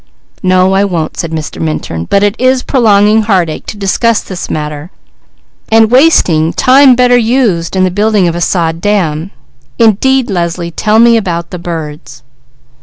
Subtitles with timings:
[0.41, 1.61] "No, I won't," said Mr.
[1.61, 4.89] Minturn, "but it is prolonging heartache to discuss this matter,
[5.69, 9.29] and wasting time better used in the building of a sod dam
[9.77, 12.23] indeed Leslie, tell me about the birds."